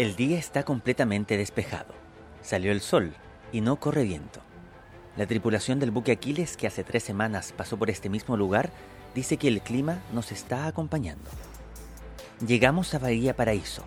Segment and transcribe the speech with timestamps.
[0.00, 1.92] El día está completamente despejado.
[2.40, 3.12] Salió el sol
[3.52, 4.40] y no corre viento.
[5.14, 8.70] La tripulación del buque Aquiles, que hace tres semanas pasó por este mismo lugar,
[9.14, 11.28] dice que el clima nos está acompañando.
[12.46, 13.84] Llegamos a Bahía Paraíso,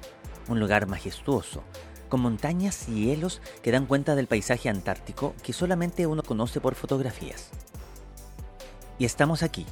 [0.48, 1.64] un lugar majestuoso,
[2.10, 6.76] con montañas y hielos que dan cuenta del paisaje antártico que solamente uno conoce por
[6.76, 7.50] fotografías.
[9.00, 9.66] Y estamos aquí,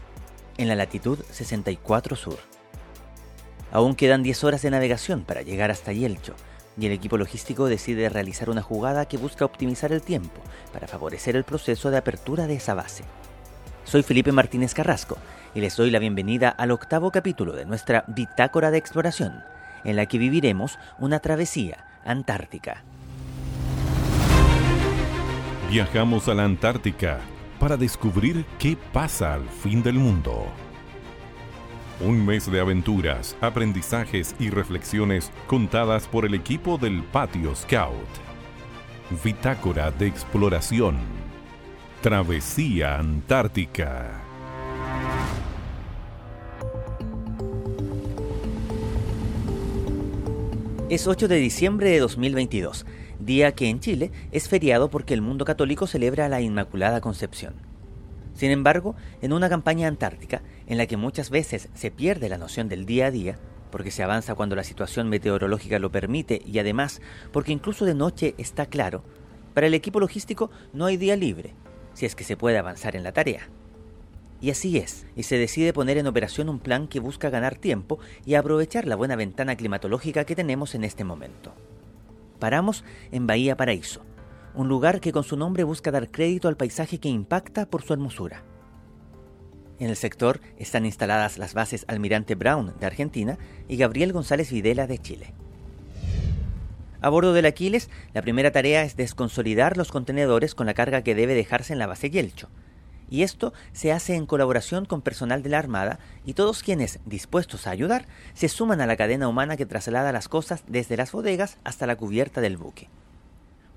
[0.58, 2.51] en la latitud 64 Sur.
[3.72, 6.36] Aún quedan 10 horas de navegación para llegar hasta Yelcho,
[6.78, 10.42] y el equipo logístico decide realizar una jugada que busca optimizar el tiempo
[10.74, 13.04] para favorecer el proceso de apertura de esa base.
[13.84, 15.18] Soy Felipe Martínez Carrasco
[15.56, 19.44] y les doy la bienvenida al octavo capítulo de nuestra Bitácora de Exploración,
[19.84, 22.84] en la que viviremos una travesía antártica.
[25.70, 27.20] Viajamos a la Antártica
[27.58, 30.46] para descubrir qué pasa al fin del mundo.
[32.04, 37.94] Un mes de aventuras, aprendizajes y reflexiones contadas por el equipo del Patio Scout.
[39.24, 40.98] Bitácora de Exploración.
[42.02, 44.20] Travesía Antártica.
[50.90, 52.88] Es 8 de diciembre de 2022,
[53.20, 57.71] día que en Chile es feriado porque el mundo católico celebra la Inmaculada Concepción.
[58.42, 62.70] Sin embargo, en una campaña antártica, en la que muchas veces se pierde la noción
[62.70, 63.38] del día a día,
[63.70, 68.34] porque se avanza cuando la situación meteorológica lo permite y además porque incluso de noche
[68.40, 69.04] está claro,
[69.54, 71.54] para el equipo logístico no hay día libre,
[71.94, 73.48] si es que se puede avanzar en la tarea.
[74.42, 78.00] Y así es, y se decide poner en operación un plan que busca ganar tiempo
[78.26, 81.54] y aprovechar la buena ventana climatológica que tenemos en este momento.
[82.40, 84.02] Paramos en Bahía Paraíso,
[84.54, 87.94] un lugar que con su nombre busca dar crédito al paisaje que impacta por su
[87.94, 88.44] hermosura.
[89.80, 94.86] En el sector están instaladas las bases Almirante Brown de Argentina y Gabriel González Videla
[94.88, 95.34] de Chile.
[97.02, 101.16] A bordo del Aquiles, la primera tarea es desconsolidar los contenedores con la carga que
[101.16, 102.50] debe dejarse en la base Yelcho,
[103.12, 107.68] y esto se hace en colaboración con personal de la Armada y todos quienes, dispuestos
[107.68, 111.58] a ayudar, se suman a la cadena humana que traslada las cosas desde las bodegas
[111.64, 112.88] hasta la cubierta del buque.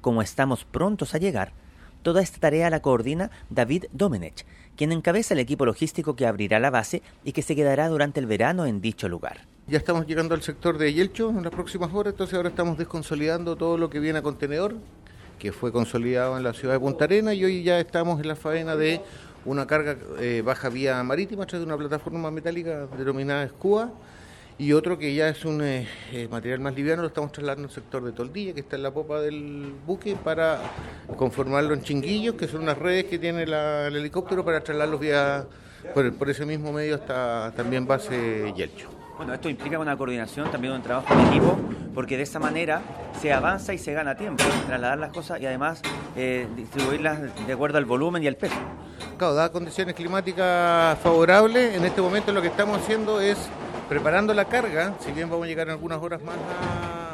[0.05, 1.55] Como estamos prontos a llegar,
[2.03, 4.45] toda esta tarea la coordina David Domenech,
[4.77, 8.27] quien encabeza el equipo logístico que abrirá la base y que se quedará durante el
[8.27, 9.47] verano en dicho lugar.
[9.67, 13.57] Ya estamos llegando al sector de Yelcho en las próximas horas, entonces ahora estamos desconsolidando
[13.57, 14.77] todo lo que viene a contenedor,
[15.39, 18.37] que fue consolidado en la ciudad de Punta Arena y hoy ya estamos en la
[18.37, 19.01] faena de
[19.47, 23.91] una carga eh, baja vía marítima a través de una plataforma metálica denominada Escúa
[24.57, 27.75] y otro que ya es un eh, eh, material más liviano, lo estamos trasladando al
[27.75, 30.61] sector de Toldilla, que está en la popa del buque, para
[31.17, 35.45] conformarlo en chinguillos, que son unas redes que tiene el helicóptero para trasladarlos vía
[35.93, 38.89] por, por, ese mismo medio hasta también base Yelcho.
[39.17, 41.57] Bueno, esto implica una coordinación, también un trabajo en equipo,
[41.95, 42.83] porque de esa manera
[43.21, 45.83] se avanza y se gana tiempo, trasladar las cosas y además
[46.17, 48.57] eh, distribuirlas de acuerdo al volumen y al peso.
[49.17, 53.49] Claro, dadas condiciones climáticas favorables, en este momento lo que estamos haciendo es
[53.89, 56.37] preparando la carga, si bien vamos a llegar en algunas horas más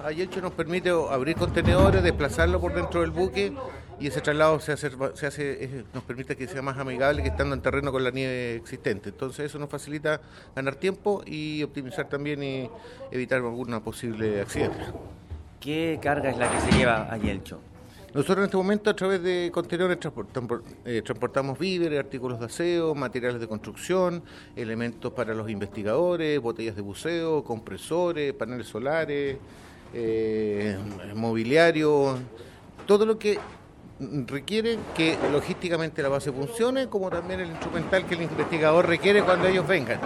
[0.05, 3.53] a, Yelcho, nos permite abrir contenedores, desplazarlo por dentro del buque
[4.01, 7.55] y ese traslado se hace, se hace nos permite que sea más amigable que estando
[7.55, 9.11] en terreno con la nieve existente.
[9.11, 10.21] Entonces eso nos facilita
[10.57, 12.71] ganar tiempo y optimizar también y
[13.11, 14.85] evitar alguna posible accidente.
[15.61, 17.61] ¿Qué carga es la que se lleva a Yelcho?
[18.13, 22.93] Nosotros en este momento a través de contenedores transportamos, eh, transportamos víveres, artículos de aseo,
[22.93, 24.25] materiales de construcción,
[24.57, 29.37] elementos para los investigadores, botellas de buceo, compresores, paneles solares,
[29.95, 30.77] eh,
[31.15, 32.19] mobiliario,
[32.85, 33.39] todo lo que
[34.27, 39.47] requiere que logísticamente la base funcione, como también el instrumental que el investigador requiere cuando
[39.47, 40.01] ellos vengan,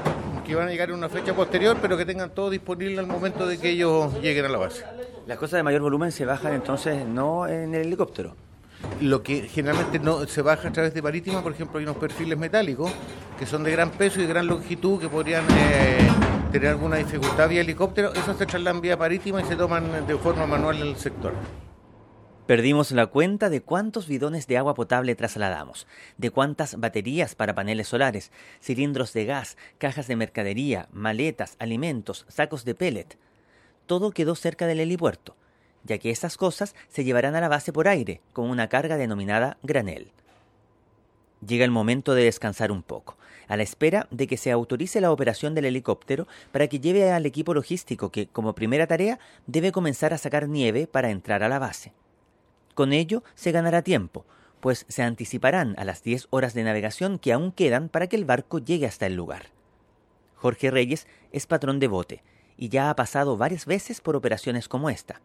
[0.44, 3.46] que van a llegar en una fecha posterior, pero que tengan todo disponible al momento
[3.46, 4.84] de que ellos lleguen a la base.
[5.26, 8.36] Las cosas de mayor volumen se bajan entonces no en el helicóptero.
[9.00, 12.38] Lo que generalmente no se baja a través de marítima, por ejemplo, hay unos perfiles
[12.38, 12.92] metálicos
[13.38, 16.08] que son de gran peso y de gran longitud que podrían eh,
[16.52, 18.12] tener alguna dificultad vía helicóptero.
[18.12, 21.32] Esos se trasladan vía marítima y se toman de forma manual en el sector.
[22.46, 25.86] Perdimos la cuenta de cuántos bidones de agua potable trasladamos,
[26.18, 32.66] de cuántas baterías para paneles solares, cilindros de gas, cajas de mercadería, maletas, alimentos, sacos
[32.66, 33.16] de pellet.
[33.86, 35.36] Todo quedó cerca del helipuerto,
[35.84, 39.56] ya que estas cosas se llevarán a la base por aire, con una carga denominada
[39.62, 40.12] granel.
[41.46, 43.16] Llega el momento de descansar un poco,
[43.48, 47.24] a la espera de que se autorice la operación del helicóptero para que lleve al
[47.24, 51.58] equipo logístico que, como primera tarea, debe comenzar a sacar nieve para entrar a la
[51.58, 51.94] base.
[52.74, 54.26] Con ello se ganará tiempo,
[54.60, 58.24] pues se anticiparán a las 10 horas de navegación que aún quedan para que el
[58.24, 59.46] barco llegue hasta el lugar.
[60.34, 62.22] Jorge Reyes es patrón de bote
[62.56, 65.20] y ya ha pasado varias veces por operaciones como esta.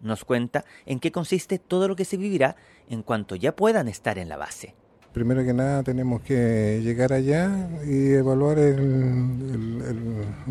[0.00, 2.56] Nos cuenta en qué consiste todo lo que se vivirá
[2.88, 4.74] en cuanto ya puedan estar en la base.
[5.12, 8.58] Primero que nada tenemos que llegar allá y evaluar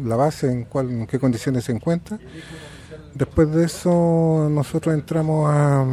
[0.03, 2.19] la base, en, qué condiciones se encuentra.
[3.13, 5.85] Después de eso nosotros entramos a,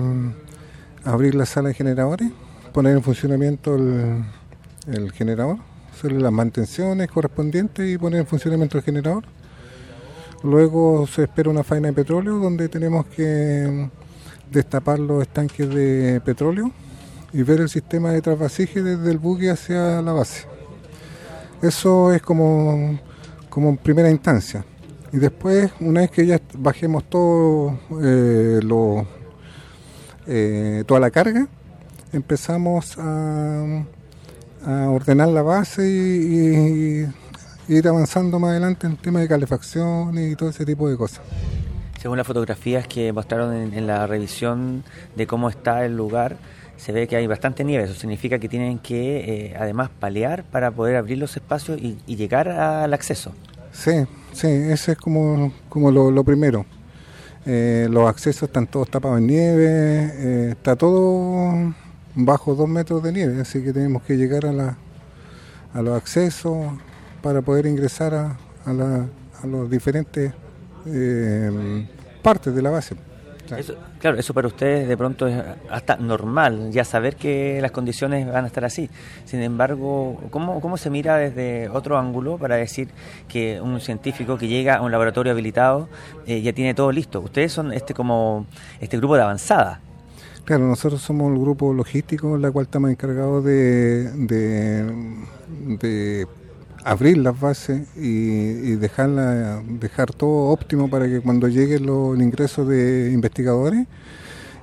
[1.06, 2.31] abrir la sala de generadores,
[2.73, 5.58] poner en funcionamiento el, generador,
[5.93, 9.25] hacer las mantenciones correspondientes y poner en funcionamiento el generador.
[10.43, 13.88] Luego se espera una faena de petróleo donde tenemos que
[14.50, 16.70] destapar los estanques de petróleo
[17.32, 20.47] y ver el sistema de trasvasije desde el buque hacia la base.
[21.62, 22.99] Eso es como,
[23.49, 24.64] como primera instancia.
[25.12, 29.06] Y después, una vez que ya bajemos todo eh, lo,
[30.26, 31.49] eh, toda la carga,
[32.12, 33.84] empezamos a,
[34.88, 37.06] ordenar la base y,
[37.69, 41.20] ir avanzando más adelante en tema de calefacción y todo ese tipo de cosas.
[42.00, 44.84] Según las fotografías que mostraron en la revisión
[45.14, 46.37] de cómo está el lugar,
[46.76, 47.84] se ve que hay bastante nieve.
[47.84, 52.49] Eso significa que tienen que, eh, además, palear para poder abrir los espacios y, llegar
[52.49, 53.32] al acceso.
[53.73, 56.64] Sí, sí, ese es como, como lo, primero.
[57.47, 61.73] Eh, los accesos están todos tapados en nieve, eh, está todo
[62.17, 64.77] bajo dos metros de nieve, así que tenemos que llegar a, la,
[65.73, 66.57] a los accesos
[67.23, 69.07] para poder ingresar a, a,
[69.71, 70.33] diferentes
[72.23, 72.97] partes de la base.
[73.57, 78.31] Eso, claro, eso para ustedes de pronto es hasta normal, ya saber que las condiciones
[78.31, 78.91] van a estar así.
[79.25, 82.89] Sin embargo, ¿cómo, cómo se mira desde otro ángulo para decir
[83.29, 85.89] que un científico que llega a un laboratorio habilitado
[86.27, 87.21] eh, ya tiene todo listo?
[87.21, 88.47] Ustedes son este como
[88.81, 89.81] este grupo de avanzada.
[90.45, 96.27] Claro, nosotros somos el grupo logístico, en la cual estamos encargados de, de
[96.87, 103.11] abrir las bases y, dejarla, dejar todo óptimo para que cuando llegue el ingreso de
[103.12, 103.87] investigadores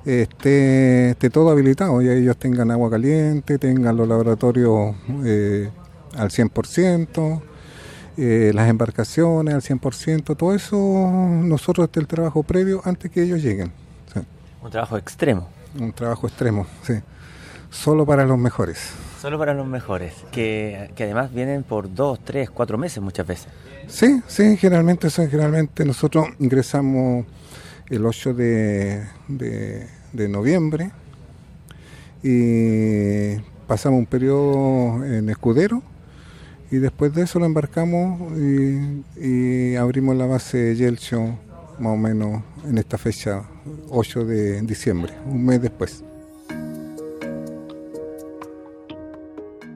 [0.06, 5.68] esté, todo habilitado y ellos tengan agua caliente, tengan los laboratorios eh,
[6.16, 7.42] al 100%,
[8.16, 13.42] eh, las embarcaciones al 100%, todo eso nosotros este el trabajo previo antes que ellos
[13.42, 13.70] lleguen.
[14.62, 15.46] Un trabajo extremo.
[15.78, 16.94] Un trabajo extremo, sí.
[17.68, 19.03] Solo para los mejores.
[19.24, 23.46] Solo para los mejores, que, además vienen por dos, tres, cuatro meses muchas veces.
[23.86, 27.24] Sí, sí, generalmente, generalmente nosotros ingresamos
[27.88, 30.90] el 8 de, de, noviembre
[32.22, 33.36] y
[33.66, 35.82] pasamos un periodo en escudero
[36.70, 41.38] y después de eso lo embarcamos y, abrimos la base Yelcho
[41.78, 43.42] más o menos en esta fecha
[43.88, 46.04] 8 de diciembre, un mes después.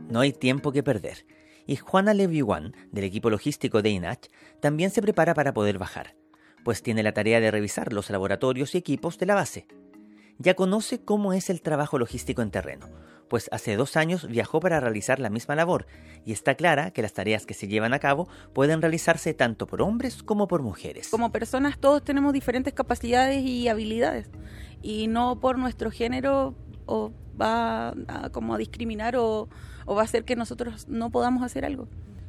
[0.09, 1.27] No hay tiempo que perder.
[1.67, 4.29] Y Juana Leviwan, del equipo logístico de INACH,
[4.61, 6.17] también se prepara para poder bajar,
[6.65, 9.67] pues tiene la tarea de revisar los laboratorios y equipos de la base.
[10.39, 12.87] Ya conoce cómo es el trabajo logístico en terreno,
[13.29, 15.87] pues hace dos años viajó para realizar la misma labor
[16.25, 19.83] y está clara que las tareas que se llevan a cabo pueden realizarse tanto por
[19.83, 21.09] hombres como por mujeres.
[21.11, 24.31] Como personas todos tenemos diferentes capacidades y habilidades
[24.81, 26.55] y no por nuestro género
[26.87, 27.95] o va
[28.33, 29.49] como a discriminar o,
[29.89, 31.89] o va a hacer que nosotros no podamos hacer algo.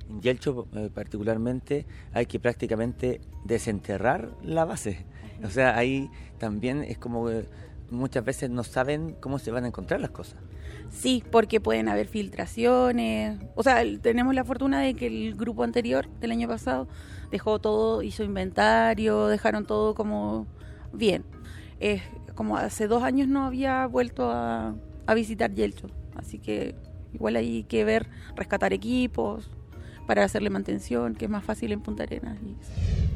[0.09, 5.05] En Yelcho eh, particularmente hay que prácticamente desenterrar la base.
[5.43, 7.45] O sea, ahí también es como que
[7.91, 10.39] muchas veces no saben cómo se van a encontrar las cosas.
[10.89, 13.37] Sí, porque pueden haber filtraciones.
[13.55, 16.87] O sea, tenemos la fortuna de que el grupo anterior del año pasado
[17.29, 20.47] dejó todo, hizo inventario, dejaron todo como
[20.93, 21.25] bien.
[21.81, 22.01] Es
[22.35, 24.75] como hace dos años no había vuelto a,
[25.05, 26.73] a visitar Yelcho, así que
[27.13, 29.49] Igual hay que ver, rescatar equipos
[30.09, 32.37] para hacerle mantención, que es más fácil en Punta Arenas.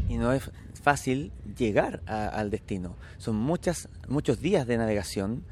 [0.09, 2.95] Y, no es fácil llegar al destino.
[3.17, 5.43] Son muchas, muchos días de navegación.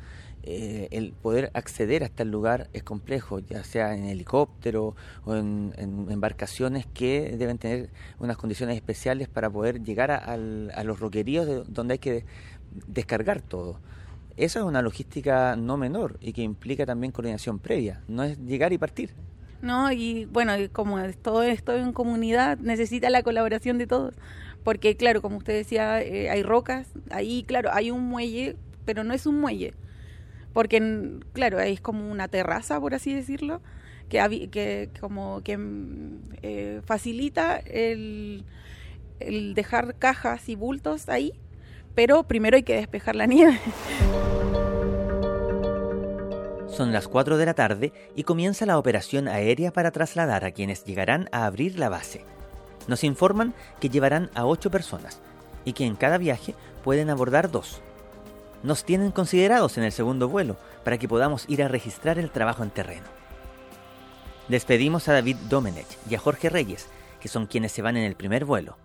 [0.43, 4.95] Eh, el poder acceder hasta el lugar es complejo, ya sea en helicóptero
[5.25, 5.74] o en,
[6.10, 12.00] embarcaciones que deben tener unas condiciones especiales para poder llegar a, los roqueríos donde hay
[12.00, 12.25] que
[12.88, 13.79] descargar todo.
[14.41, 18.74] Esa es una logística no menor y que implica también coordinación previa, no es llegar
[18.74, 19.12] y partir.
[19.62, 24.15] No, y bueno, como todo esto en comunidad, necesita la colaboración de todos.
[24.63, 29.13] Porque claro, como usted decía, eh, hay rocas, ahí claro, hay un muelle, pero no
[29.13, 29.75] es un muelle.
[30.53, 33.62] Porque claro, es como una terraza, por así decirlo,
[34.10, 38.43] que, que como que mm, eh, facilita el,
[39.19, 41.33] el dejar cajas y bultos ahí
[41.95, 43.60] pero primero hay que despejar la nieve.
[46.72, 50.86] Son las 4 de la tarde y comienza la operación aérea para trasladar a quienes
[50.86, 52.24] llegarán a abrir la base.
[52.88, 55.20] Nos informan que llevarán a 8 personas
[55.66, 57.82] y que en cada viaje pueden abordar dos.
[58.63, 62.62] nos tienen considerados en el segundo vuelo para que podamos ir a registrar el trabajo
[62.63, 63.08] en terreno.
[64.48, 66.88] Despedimos a David Domenech y a Jorge Reyes,
[67.20, 68.78] que son quienes se van en el primer vuelo.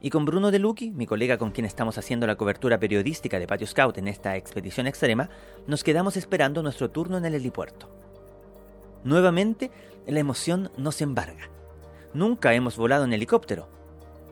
[0.00, 3.46] Y con Bruno De Lucchi, mi colega con quien estamos haciendo la cobertura periodística de
[3.46, 5.30] Patio Scout en esta expedición extrema,
[5.66, 7.88] nos quedamos esperando nuestro turno en el helipuerto.
[9.04, 9.70] Nuevamente,
[10.06, 11.48] la emoción nos embarga.
[12.12, 13.68] Nunca hemos volado en helicóptero,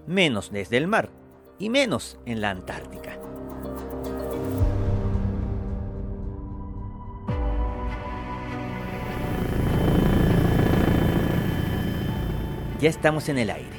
[0.07, 1.11] menos desde el mar
[1.59, 3.19] y menos en la Antártica.
[12.81, 13.74] Ya estamos en el aire.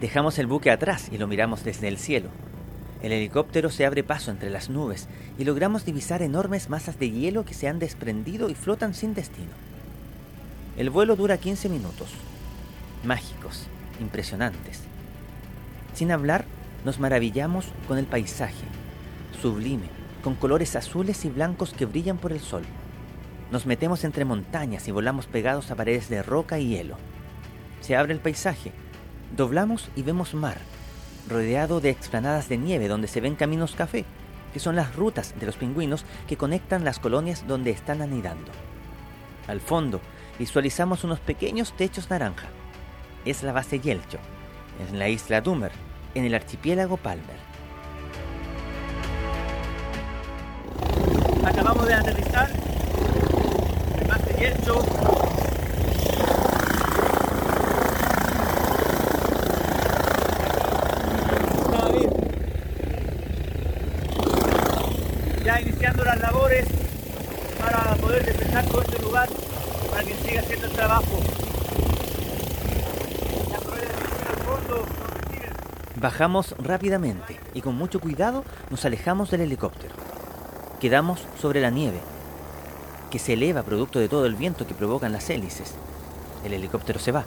[0.00, 2.30] Dejamos el buque atrás y lo miramos desde el cielo.
[3.02, 7.44] El helicóptero se abre paso entre las nubes y logramos divisar enormes masas de hielo
[7.44, 9.50] que se han desprendido y flotan sin destino.
[10.78, 12.08] El vuelo dura 15 minutos.
[13.04, 13.66] Mágicos,
[14.00, 14.80] impresionantes.
[15.92, 16.46] Sin hablar,
[16.84, 18.64] nos maravillamos con el paisaje,
[19.42, 19.88] sublime,
[20.24, 22.62] con colores azules y blancos que brillan por el sol.
[23.50, 26.96] Nos metemos entre montañas y volamos pegados a paredes de roca y hielo.
[27.80, 28.72] Se abre el paisaje,
[29.36, 30.58] doblamos y vemos mar,
[31.28, 34.04] rodeado de explanadas de nieve donde se ven caminos café,
[34.52, 38.50] que son las rutas de los pingüinos que conectan las colonias donde están anidando.
[39.46, 40.00] Al fondo
[40.38, 42.48] visualizamos unos pequeños techos naranja.
[43.24, 44.18] Es la base Yelcho,
[44.88, 45.72] en la isla Dummer,
[46.14, 47.36] en el archipiélago Palmer.
[51.44, 52.50] Acabamos de aterrizar
[54.00, 54.84] en base Yelcho.
[65.44, 66.66] Ya iniciando las labores
[67.58, 67.96] para
[68.50, 69.00] este.
[75.96, 79.94] Bajamos rápidamente y con mucho cuidado nos alejamos del helicóptero.
[80.80, 82.00] Quedamos sobre la nieve,
[83.10, 85.74] que se eleva producto de todo el viento que provocan las hélices.
[86.44, 87.26] El helicóptero se va.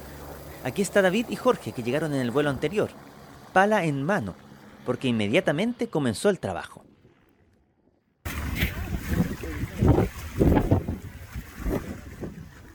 [0.64, 2.90] Aquí está David y Jorge, que llegaron en el vuelo anterior,
[3.52, 4.34] pala en mano,
[4.84, 6.83] porque inmediatamente comenzó el trabajo.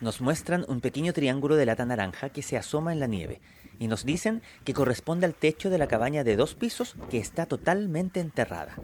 [0.02, 3.42] Nos muestran un pequeño triángulo de lata naranja que se asoma en la nieve
[3.80, 7.46] y nos dicen que corresponde al techo de la cabaña de dos pisos que está
[7.46, 8.76] totalmente enterrada.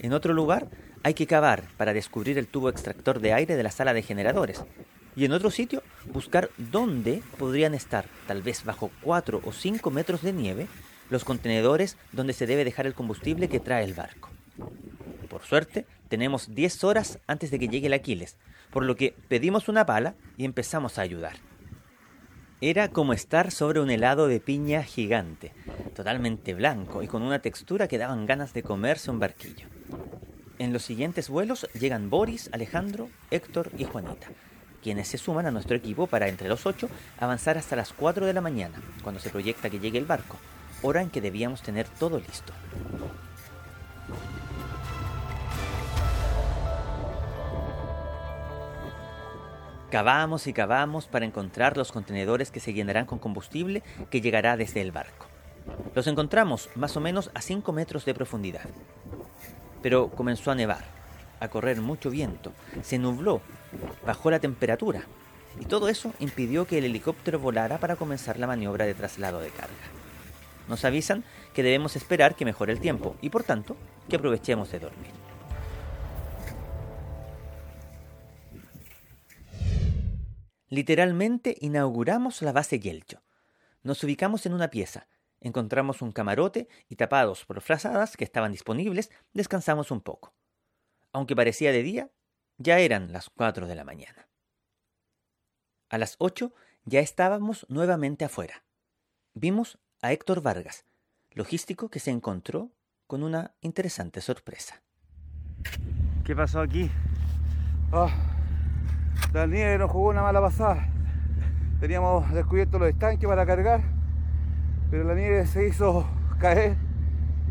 [0.00, 0.68] En otro lugar
[1.02, 4.62] hay que cavar para descubrir el tubo extractor de aire de la sala de generadores
[5.14, 10.20] y en otro sitio buscar dónde podrían estar, tal vez bajo 4 o 5 metros
[10.20, 10.66] de nieve,
[11.08, 14.28] los contenedores donde se debe dejar el combustible que trae el barco.
[15.30, 18.36] Por suerte, tenemos 10 horas antes de que llegue el Aquiles,
[18.76, 21.36] por lo que pedimos una pala y empezamos a ayudar.
[22.60, 25.54] Era como estar sobre un helado de piña gigante,
[25.94, 29.66] totalmente blanco y con una textura que daban ganas de comerse un barquillo.
[30.58, 34.26] En los siguientes vuelos llegan Boris, Alejandro, Héctor y Juanita,
[34.82, 38.34] quienes se suman a nuestro equipo para entre los ocho avanzar hasta las 4 de
[38.34, 40.36] la mañana, cuando se proyecta que llegue el barco,
[40.82, 42.52] hora en que debíamos tener todo listo.
[49.90, 54.80] Cavamos y cavamos para encontrar los contenedores que se llenarán con combustible que llegará desde
[54.80, 55.26] el barco.
[55.94, 58.68] Los encontramos más o menos a 5 metros de profundidad.
[59.82, 60.84] Pero comenzó a nevar,
[61.38, 62.52] a correr mucho viento,
[62.82, 63.40] se nubló,
[64.04, 65.02] bajó la temperatura
[65.60, 69.50] y todo eso impidió que el helicóptero volara para comenzar la maniobra de traslado de
[69.50, 69.74] carga.
[70.68, 71.22] Nos avisan
[71.54, 73.76] que debemos esperar que mejore el tiempo y por tanto
[74.08, 75.25] que aprovechemos de dormir.
[80.68, 83.22] Literalmente inauguramos la base Yelcho.
[83.82, 85.08] Nos ubicamos en una pieza,
[85.40, 90.34] encontramos un camarote y tapados por frazadas que estaban disponibles, descansamos un poco.
[91.12, 92.10] Aunque parecía de día,
[92.58, 94.28] ya eran las 4 de la mañana.
[95.88, 96.52] A las 8
[96.84, 98.64] ya estábamos nuevamente afuera.
[99.34, 100.84] Vimos a Héctor Vargas,
[101.30, 102.72] logístico que se encontró
[103.06, 104.82] con una interesante sorpresa.
[106.24, 106.90] ¿Qué pasó aquí?
[107.92, 108.35] Ah,
[109.32, 110.88] la nieve nos jugó una mala pasada.
[111.80, 113.80] Teníamos descubiertos los estanques para cargar,
[114.90, 116.06] pero la nieve se hizo
[116.38, 116.76] caer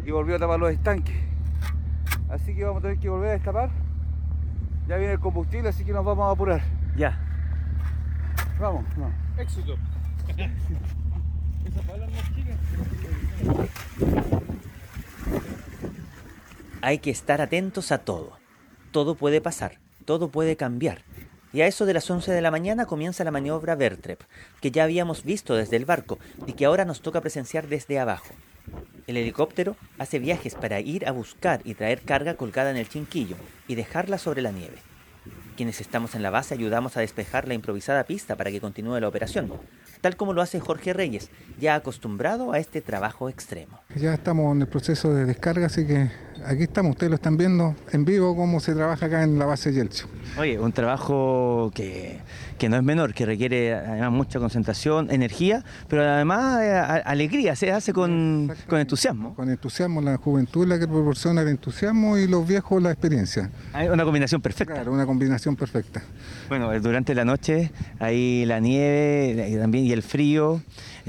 [0.05, 1.15] y volvió a tapar los estanques.
[2.29, 3.69] Así que vamos a tener que volver a destapar.
[4.87, 6.61] Ya viene el combustible, así que nos vamos a apurar.
[6.95, 7.19] Ya,
[8.59, 9.11] Vamos, no.
[9.37, 9.75] Éxito.
[16.81, 18.37] Hay que estar atentos a todo.
[18.91, 21.03] Todo puede pasar, todo puede cambiar.
[21.53, 24.21] Y a eso de las 11 de la mañana comienza la maniobra Vertrep,
[24.61, 28.33] que ya habíamos visto desde el barco y que ahora nos toca presenciar desde abajo.
[29.07, 33.35] El helicóptero hace viajes para ir a buscar y traer carga colgada en el chinquillo
[33.67, 34.77] y dejarla sobre la nieve.
[35.55, 39.07] Quienes estamos en la base ayudamos a despejar la improvisada pista para que continúe la
[39.07, 39.53] operación,
[40.01, 43.79] tal como lo hace Jorge Reyes, ya acostumbrado a este trabajo extremo.
[43.95, 46.09] Ya estamos en el proceso de descarga, así que
[46.45, 49.71] aquí estamos, ustedes lo están viendo en vivo cómo se trabaja acá en la base
[49.71, 50.07] Yelcho.
[50.37, 52.19] Oye, un trabajo que,
[52.57, 56.73] que no es menor, que requiere además mucha concentración, energía, pero además eh,
[57.05, 59.33] alegría, se hace con, con entusiasmo.
[59.33, 63.49] Con entusiasmo, la juventud es la que proporciona el entusiasmo y los viejos la experiencia.
[63.71, 64.73] Hay una combinación perfecta.
[64.73, 66.03] Claro, una combinación perfecta.
[66.49, 70.61] Bueno, durante la noche ahí la nieve eh, también y el frío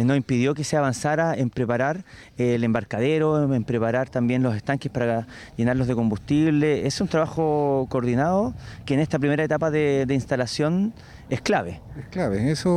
[0.04, 2.04] nos impidió que se avanzara en preparar
[2.36, 5.26] eh, el embarcadero, en preparar también los estanques para
[5.56, 6.86] llenarlos de combustible.
[6.86, 10.92] Es un trabajo coordinado que en esta primera etapa de, de instalación
[11.30, 11.80] es clave.
[11.98, 12.50] Es clave.
[12.50, 12.70] Eso,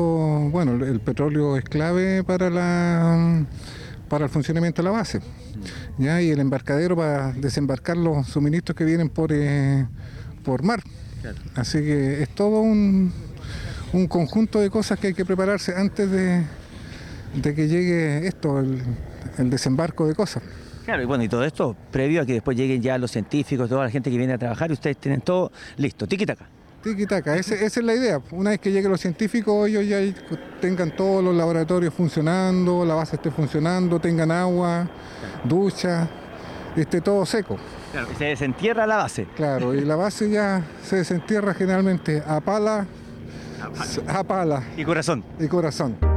[0.52, 3.46] bueno, el petróleo es clave para la
[4.10, 5.22] para el funcionamiento de la base.
[5.98, 6.22] ¿ya?
[6.22, 9.88] Y el embarcadero para desembarcar los suministros que vienen por, eh,
[10.44, 10.82] por mar.
[11.56, 13.14] Así que es todo un,
[13.94, 16.44] un conjunto de cosas que hay que prepararse antes de,
[17.34, 18.82] de que llegue esto, el,
[19.38, 20.44] el desembarco de cosas.
[20.86, 23.84] Claro, y bueno, y todo esto previo a que después lleguen ya los científicos, toda
[23.86, 26.48] la gente que viene a trabajar y ustedes tienen todo listo, tiquitaca.
[27.36, 28.22] Ese- esa es la idea.
[28.32, 30.00] Una vez que lleguen los científicos, ellos ya
[30.62, 34.90] tengan todos los laboratorios funcionando, la base esté funcionando, tengan agua,
[35.44, 36.08] ducha,
[36.78, 37.58] esté todo seco.
[37.92, 39.28] Claro, se desentierra la base.
[39.36, 42.88] Claro, y la base ya se desentierra generalmente a pala,
[44.08, 45.24] a pala Y corazón.
[45.40, 46.09] y corazón.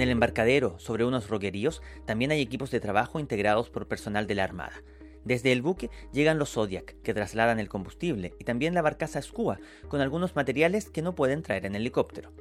[0.00, 4.34] En el embarcadero, sobre unos roqueríos, también hay equipos de trabajo integrados por personal de
[4.34, 4.82] la Armada.
[5.26, 9.58] Desde el buque llegan los Zodiac, que trasladan el combustible, y también la barcaza Skua,
[9.88, 12.32] con algunos materiales que no pueden traer en helicóptero.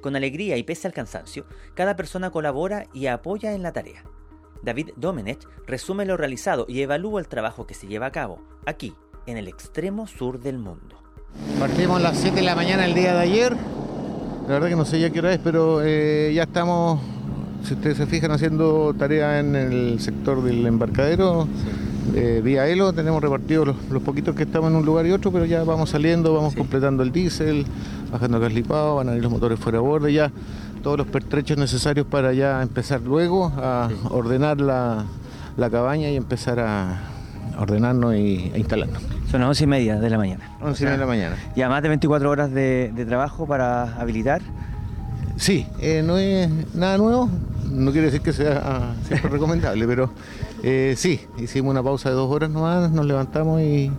[0.00, 4.04] Con alegría y pese al cansancio, cada persona colabora y apoya en la tarea.
[4.62, 8.94] David Domenech resume lo realizado y evalúa el trabajo que se lleva a cabo, aquí,
[9.26, 11.02] en el extremo sur del mundo.
[11.58, 13.56] Partimos a las 7 de la mañana el día de ayer.
[14.50, 16.98] La verdad que no sé ya qué hora es, pero eh, ya estamos,
[17.62, 21.46] si ustedes se fijan, haciendo tarea en el sector del embarcadero.
[22.16, 25.30] eh, vía Elo tenemos repartidos los, los poquitos que estamos en un lugar y otro,
[25.30, 27.64] pero ya vamos saliendo, vamos completando el diésel,
[28.10, 30.32] bajando el gas licuado, van a ir los motores fuera a borde, ya
[30.82, 35.04] todos los pertrechos necesarios para ya empezar luego a ordenar la,
[35.56, 37.09] la cabaña y empezar a
[37.58, 39.02] ordenarnos y a instalarnos.
[39.30, 40.50] Son las once y media de la mañana.
[40.60, 41.36] 11 de la mañana.
[41.54, 44.42] Ya más de 24 horas de, de trabajo para habilitar.
[45.36, 47.30] Sí, eh, no es nada nuevo,
[47.70, 50.10] no quiere decir que sea ah, siempre recomendable, pero
[50.62, 53.90] eh, sí, hicimos una pausa de dos horas nomás, nos levantamos y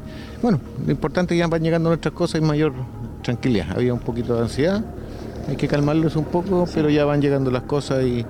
[0.44, 2.74] bueno, lo importante es que ya van llegando nuestras cosas y mayor
[3.24, 3.72] tranquilidad.
[3.76, 4.84] Había un poquito de ansiedad,
[5.48, 8.24] hay que calmarlos un poco, pero ya van llegando las cosas y,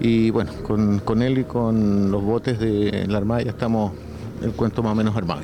[0.00, 3.92] y bueno, con, con él y con los botes de la Armada ya estamos
[4.42, 5.40] el cuento más o menos armado.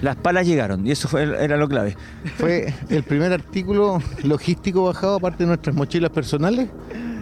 [0.00, 1.96] Las palas llegaron y eso fue, era lo clave.
[2.36, 6.68] Fue el primer artículo logístico bajado, aparte de nuestras mochilas personales,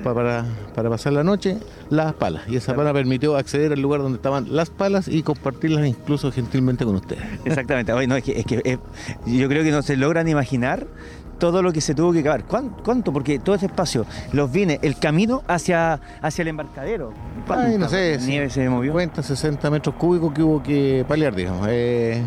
[0.02, 1.58] pa- para, para pasar la noche,
[1.90, 2.42] las palas.
[2.48, 6.84] Y esa pala permitió acceder al lugar donde estaban las palas y compartirlas incluso gentilmente
[6.84, 7.22] con ustedes.
[7.44, 7.92] Exactamente.
[7.92, 8.78] Oye, no, es que, es que,
[9.26, 10.86] yo creo que no se logran imaginar
[11.38, 12.22] todo lo que se tuvo que.
[12.22, 13.12] ¿Cuán- ¿Cuánto?
[13.12, 17.12] Porque todo ese espacio, los vine, el camino hacia, hacia el embarcadero.
[17.46, 18.92] ¿Cuánta Ay, no sé, nieve se movió?
[18.92, 21.66] 50, 60 metros cúbicos que hubo que paliar, digamos.
[21.70, 22.22] Eh,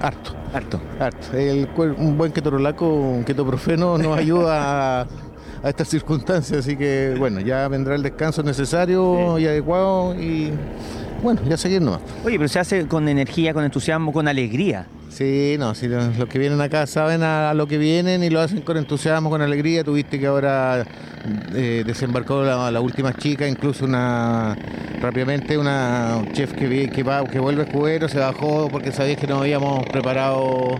[0.00, 0.32] harto.
[0.52, 0.80] Harto.
[1.00, 1.36] Harto.
[1.36, 5.06] El un buen ketorolaco, un ketoprofeno nos ayuda a,
[5.62, 10.52] a estas circunstancias, así que bueno, ya vendrá el descanso necesario y adecuado y
[11.22, 12.00] bueno, ya seguir nomás.
[12.24, 14.86] Oye, pero se hace con energía, con entusiasmo, con alegría.
[15.08, 18.28] Sí, no, si los, los que vienen acá saben a, a lo que vienen y
[18.28, 19.82] lo hacen con entusiasmo, con alegría.
[19.82, 20.84] Tuviste que ahora
[21.54, 24.56] eh, desembarcó la, la última chica, incluso una
[25.00, 29.38] rápidamente una chef que, que va que vuelve escudero, se bajó porque sabía que no
[29.38, 30.76] habíamos preparado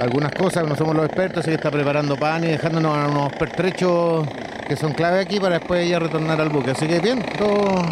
[0.00, 4.26] algunas cosas, no somos los expertos, así que está preparando pan y dejándonos unos pertrechos
[4.66, 6.72] que son clave aquí para después ella retornar al buque.
[6.72, 7.82] Así que bien, todo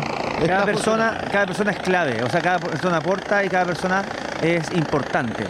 [0.44, 4.04] Cada persona, cada persona es clave, o sea, cada persona aporta y cada persona
[4.42, 5.44] es importante.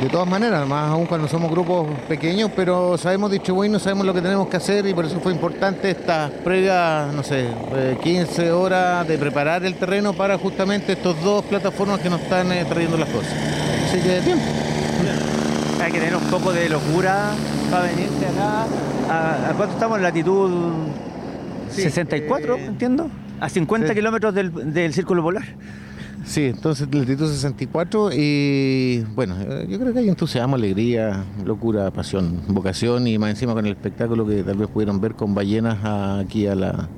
[0.00, 4.14] De todas maneras, más aún cuando somos grupos pequeños, pero sabemos distribuir, no sabemos lo
[4.14, 8.52] que tenemos que hacer y por eso fue importante estas previas, no sé, eh, 15
[8.52, 12.96] horas de preparar el terreno para justamente estos dos plataformas que nos están eh, trayendo
[12.96, 13.32] las cosas.
[13.88, 14.38] Así que bien.
[15.82, 17.30] Hay que tener un poco de locura
[17.70, 18.66] para venirse acá.
[19.10, 19.96] ¿A, a cuánto estamos?
[19.98, 20.72] En latitud
[21.70, 23.10] Sí, 64, eh, entiendo.
[23.40, 23.94] A 50 sí.
[23.94, 25.44] kilómetros del, del círculo polar.
[26.24, 32.42] Sí, entonces latitud 64 y bueno, eh, yo creo que hay entusiasmo, alegría, locura, pasión,
[32.48, 35.78] vocación y más encima con el espectáculo que tal vez pudieron ver con ballenas
[36.20, 36.88] aquí a la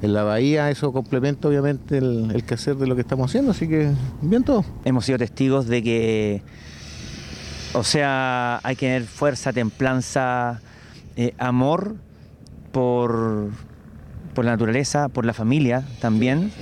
[0.00, 3.68] en la bahía, eso complementa obviamente el, el quehacer de lo que estamos haciendo, así
[3.68, 3.90] que
[4.22, 4.64] bien todo.
[4.84, 6.42] Hemos sido testigos de que,
[7.72, 10.60] o sea, hay que tener fuerza, templanza,
[11.16, 11.96] eh, amor
[12.70, 13.50] por,
[14.38, 16.52] por la naturaleza, por la familia también.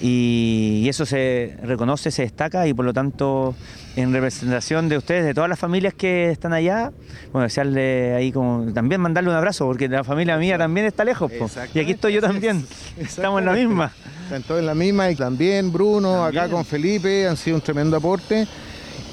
[0.00, 3.56] Y, y eso se reconoce, se destaca y por lo tanto
[3.96, 6.92] en representación de ustedes, de todas las familias que están allá,
[7.32, 11.32] bueno, desearle ahí como también mandarle un abrazo, porque la familia mía también está lejos,
[11.32, 11.50] po.
[11.74, 12.64] y aquí estoy yo también,
[12.96, 13.90] estamos en la misma.
[14.22, 17.96] Están todos en la misma y también Bruno, acá con Felipe, han sido un tremendo
[17.96, 18.46] aporte.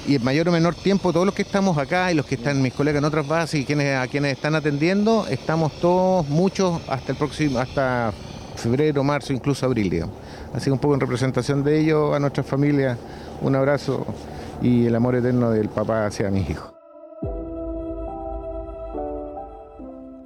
[0.05, 2.61] Y en mayor o menor tiempo, todos los que estamos acá y los que están
[2.61, 7.13] mis colegas en otras bases y quienes, a quienes están atendiendo, estamos todos, muchos, hasta
[7.13, 8.13] el próximo, hasta
[8.57, 10.05] febrero, marzo, incluso abril.
[10.53, 12.97] Así que un poco en representación de ellos, a nuestras familias,
[13.41, 14.05] un abrazo
[14.61, 16.73] y el amor eterno del papá hacia mis hijos.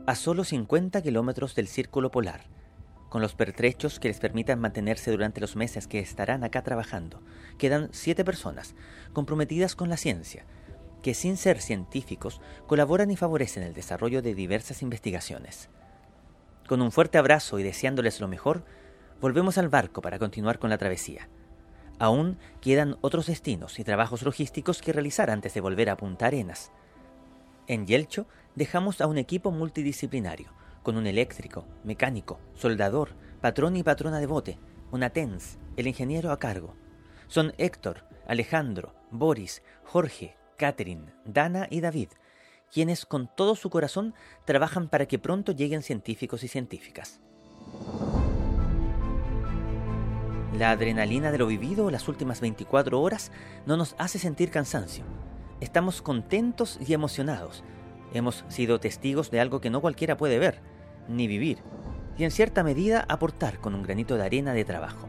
[0.08, 2.42] A solo 50 kilómetros del círculo polar,
[3.10, 7.22] con los pertrechos que les permitan mantenerse durante los meses que estarán acá trabajando,
[7.58, 8.76] quedan siete personas
[9.14, 10.46] comprometidas con la ciencia,
[11.02, 15.70] que sin ser científicos colaboran y favorecen el desarrollo de diversas investigaciones.
[16.68, 18.66] Con un fuerte abrazo y deseándoles lo mejor,
[19.22, 21.30] volvemos al barco para continuar con la travesía.
[22.00, 26.72] Aún quedan otros destinos y trabajos logísticos que realizar antes de volver a Punta Arenas.
[27.68, 30.52] En Yelcho dejamos a un equipo multidisciplinario,
[30.88, 33.10] con un eléctrico, mecánico, soldador,
[33.42, 34.58] patrón y patrona de bote,
[34.90, 36.76] una TENS, el ingeniero a cargo.
[37.28, 42.12] Son Héctor, Alejandro, Boris, Jorge, Catherine, Dana y David,
[42.72, 44.14] quienes con todo su corazón
[44.46, 47.20] trabajan para que pronto lleguen científicos y científicas.
[50.54, 53.34] La adrenalina de lo vivido las últimas 24 horas
[53.66, 55.04] no nos hace sentir cansancio.
[55.60, 57.66] Estamos contentos y emocionados.
[58.14, 60.62] Hemos sido testigos de algo que no cualquiera puede ver,
[61.08, 61.60] ni vivir,
[62.18, 65.08] y en cierta medida aportar con un granito de arena de trabajo.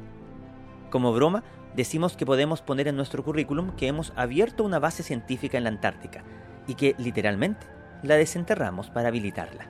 [0.90, 1.42] Como broma,
[1.74, 5.70] decimos que podemos poner en nuestro currículum que hemos abierto una base científica en la
[5.70, 6.22] Antártica
[6.66, 7.66] y que literalmente
[8.02, 9.66] la desenterramos para habilitarla.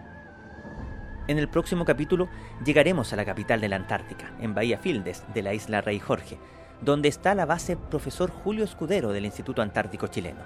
[1.28, 2.28] En el próximo capítulo
[2.64, 6.38] llegaremos a la capital de la Antártica, en Bahía Fildes, de la isla Rey Jorge,
[6.80, 10.40] donde está la base Profesor Julio Escudero del Instituto Antártico Chileno,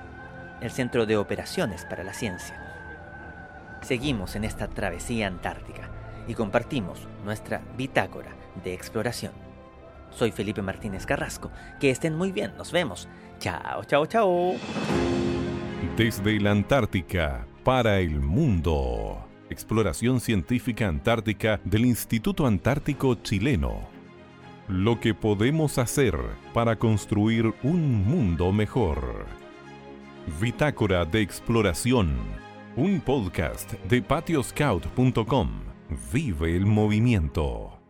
[0.60, 2.71] el centro de operaciones para la ciencia.
[3.82, 5.90] Seguimos en esta travesía antártica
[6.26, 8.30] y compartimos nuestra bitácora
[8.64, 9.32] de exploración.
[10.10, 11.50] Soy Felipe Martínez Carrasco.
[11.80, 12.52] Que estén muy bien.
[12.56, 13.08] Nos vemos.
[13.38, 14.54] Chao, chao, chao.
[15.96, 19.26] Desde la Antártica para el mundo.
[19.50, 23.80] Exploración científica antártica del Instituto Antártico Chileno.
[24.68, 26.16] Lo que podemos hacer
[26.54, 29.26] para construir un mundo mejor.
[30.40, 32.41] Bitácora de Exploración.
[32.76, 35.48] Un podcast de patioscout.com.
[36.10, 37.81] Vive el movimiento.